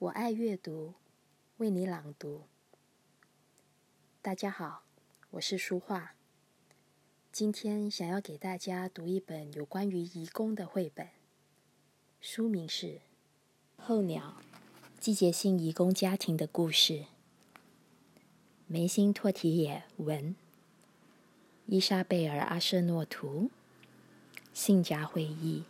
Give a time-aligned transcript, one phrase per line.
[0.00, 0.94] 我爱阅读，
[1.58, 2.44] 为你朗读。
[4.22, 4.84] 大家好，
[5.32, 6.14] 我是书画。
[7.30, 11.10] 今天想要给大家读一本有关于移工的绘本，
[12.18, 12.86] 书名是
[13.76, 14.38] 《候鸟：
[14.98, 16.94] 季节性移工家庭的故事》。
[18.66, 20.34] 梅辛托提也文，
[21.66, 23.50] 伊莎贝尔阿舍诺图，
[24.54, 25.64] 信札会议。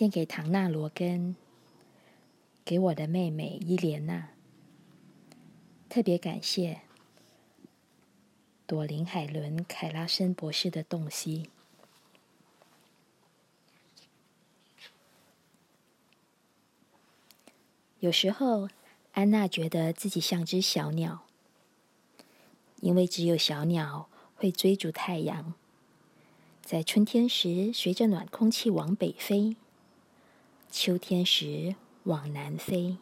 [0.00, 1.36] 献给唐纳罗根，
[2.64, 4.30] 给我的妹妹伊莲娜。
[5.90, 6.80] 特别感谢
[8.66, 11.50] 朵琳海伦凯拉森博士的洞悉。
[17.98, 18.70] 有时候，
[19.12, 21.26] 安娜觉得自己像只小鸟，
[22.80, 25.52] 因为只有小鸟会追逐太阳，
[26.62, 29.56] 在春天时随着暖空气往北飞。
[30.70, 32.96] 秋天时往南飞，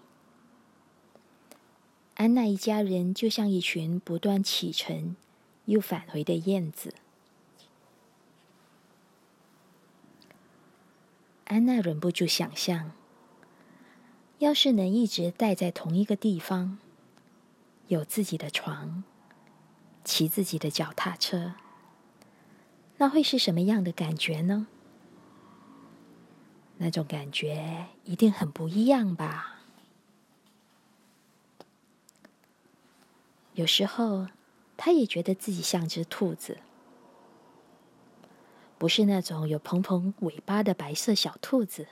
[2.14, 5.16] 安娜一家人就像一群不断启程
[5.66, 6.94] 又返回的燕子。
[11.44, 12.92] 安娜忍不住想象，
[14.38, 16.78] 要是能一直待在同一个地方，
[17.88, 19.04] 有自己的床，
[20.04, 21.52] 骑自己的脚踏车，
[22.96, 24.68] 那会是什么样的感觉呢？
[26.78, 29.60] 那种感觉一定很不一样吧？
[33.54, 34.28] 有时候，
[34.76, 36.58] 他也觉得自己像只兔子，
[38.78, 41.88] 不是那种有蓬蓬尾巴的白色小兔子，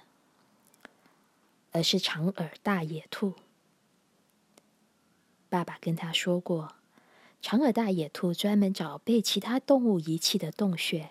[1.72, 3.34] 而是长耳大野兔。
[5.48, 6.76] 爸爸跟他说过，
[7.42, 11.10] 长耳大野兔专门找被其他动物遗弃的洞穴，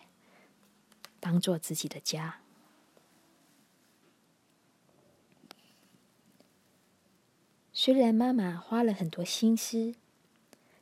[1.19, 2.39] 当做自己的家。
[7.85, 9.93] 虽然妈妈花了很多心思，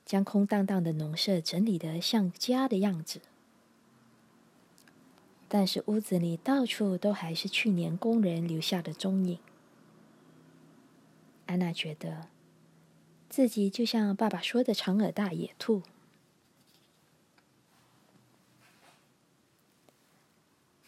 [0.05, 3.19] 将空荡荡的农舍整理得像家的样子，
[5.49, 9.37] 但是屋子里到处都还是去年工人留下的踪影。
[11.45, 12.29] 安娜觉得
[13.27, 15.83] 自己就像爸爸说的长耳大野兔。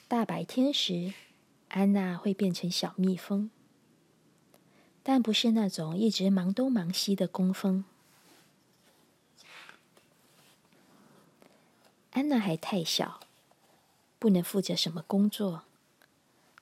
[0.08, 1.14] 大白天时，
[1.68, 3.52] 安娜会变成小蜜蜂。
[5.07, 7.85] 但不是那种一直忙东忙西的工蜂。
[12.09, 13.19] 安娜还太小，
[14.17, 15.61] 不能负责什么工作，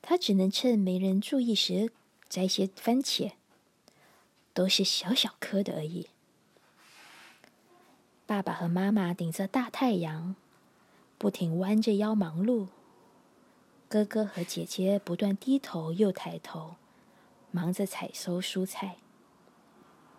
[0.01, 1.93] 她只能趁没人注意时
[2.27, 3.31] 摘些番茄，
[4.53, 6.09] 都是小小颗的而已。
[8.25, 10.35] 爸爸和妈妈顶着大太阳，
[11.17, 12.67] 不停弯着腰忙碌，
[13.87, 16.75] 哥哥和姐姐不断低头又抬头。
[17.55, 18.97] 忙着采收蔬菜，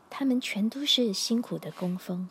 [0.08, 2.30] 他们全都是辛苦的工蜂。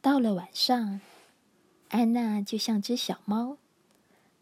[0.00, 1.00] 到了晚上，
[1.90, 3.56] 安娜就像只小猫，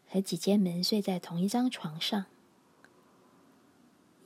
[0.09, 2.25] 和姐姐们睡在同一张床上。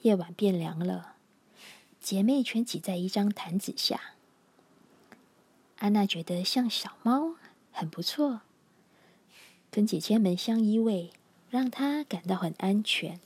[0.03, 1.18] 夜晚变凉了，
[2.00, 4.00] 姐妹全挤在一张毯子下。
[5.80, 7.36] 安娜觉得像小猫
[7.74, 8.40] 很不错，
[9.69, 11.12] 跟姐姐们相依偎。
[11.50, 13.19] 让他感到很安全。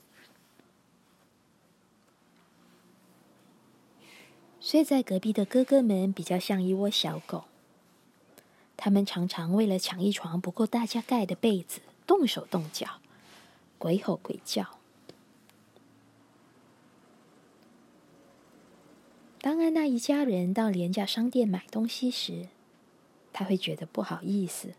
[4.60, 7.44] 睡在隔壁的哥哥们比较像一窝小狗，
[8.76, 13.00] 他们常常为了抢一床不够大家盖的被子，动手动脚，
[13.78, 14.78] 鬼吼鬼叫。
[19.40, 22.48] 当安娜一家人到廉价商店买东西时，
[23.32, 24.74] 他会觉得不好意思。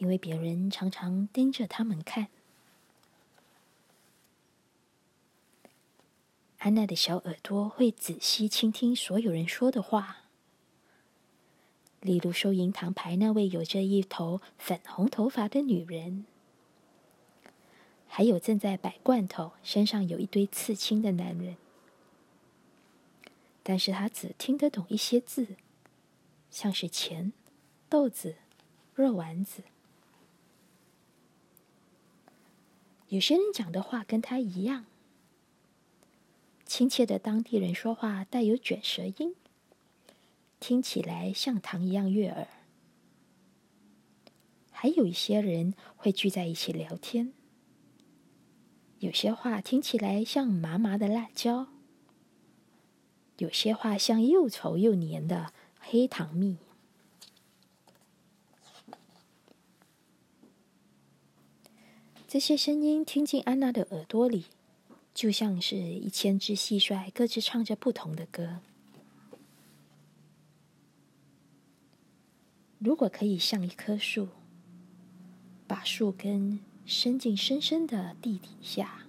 [0.00, 2.28] 因为别人常常盯着他们看，
[6.56, 10.22] 安娜的小耳朵会仔细倾听所有人说的话，
[12.00, 16.24] 例如收银堂牌那位有着一头粉红头发的女人，
[18.08, 21.56] 还有正在摆罐头、身上有一堆刺青的男人。
[23.62, 25.56] 但是他只听得懂一些字，
[26.50, 27.34] 像是钱、
[27.90, 28.36] 豆子、
[28.94, 29.62] 肉丸子。
[33.10, 34.86] 有些人讲的话跟他一样，
[36.64, 39.34] 亲切的当地人说话带有卷舌音，
[40.60, 42.46] 听起来像糖一样悦耳。
[44.70, 47.32] 还有一些人会聚在一起聊天，
[49.00, 51.66] 有些话听起来像麻麻的辣椒，
[53.38, 56.58] 有些话像又稠又黏的黑糖蜜。
[62.30, 64.44] 这些声音听进安娜的耳朵里，
[65.12, 68.60] 就像是一千只蟋蟀各自唱着不同的歌。
[72.78, 74.28] 如果可以像一棵树，
[75.66, 79.06] 把树根伸进深深的地底下，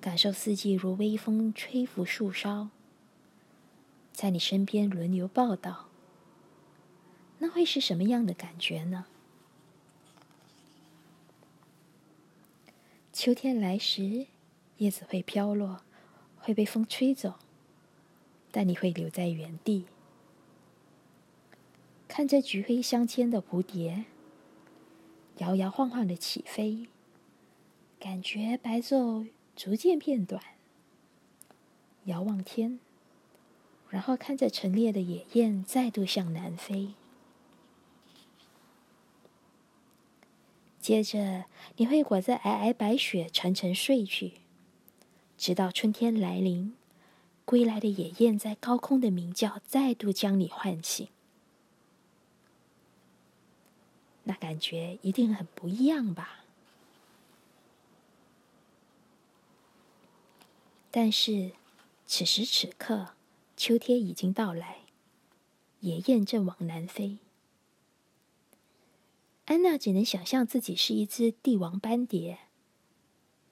[0.00, 2.68] 感受四季如微风吹拂树梢，
[4.12, 5.88] 在你身边轮流报道，
[7.40, 9.06] 那会是什么样的感觉呢？
[13.18, 14.26] 秋天来时，
[14.76, 15.80] 叶子会飘落，
[16.36, 17.36] 会被风吹走，
[18.52, 19.86] 但你会留在原地，
[22.06, 24.04] 看着橘黑相间的蝴蝶
[25.38, 26.88] 摇摇晃晃的起飞，
[27.98, 30.42] 感觉白昼逐渐变短。
[32.04, 32.78] 遥望天，
[33.88, 36.90] 然后看着陈列的野雁再度向南飞。
[40.86, 41.46] 接着，
[41.78, 44.34] 你会裹在皑皑白雪，沉沉睡去，
[45.36, 46.76] 直到春天来临，
[47.44, 51.08] 归来的野雁在高空的鸣叫，再度将你唤醒。
[54.22, 56.44] 那感觉一定很不一样吧？
[60.92, 61.50] 但是，
[62.06, 63.08] 此时此刻，
[63.56, 64.82] 秋天已经到来，
[65.80, 67.18] 野雁正往南飞。
[69.46, 72.38] 安娜只能想象自己是一只帝王斑蝶，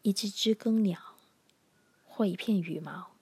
[0.02, 0.98] 一只知更鸟，
[2.04, 3.12] 或一片羽毛，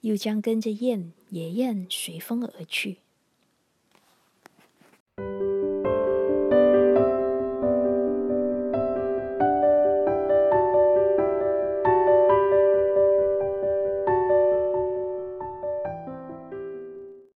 [0.00, 3.01] 又将跟着雁、野雁随风而去。